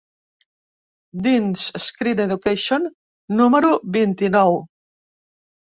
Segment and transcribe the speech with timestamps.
[1.27, 2.89] Dins Screen Education
[3.43, 4.61] número vint-i-nou.